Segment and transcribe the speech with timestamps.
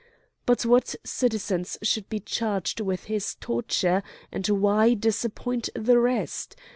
[0.47, 6.55] But what citizens should be charged with his torture, and why disappoint the rest?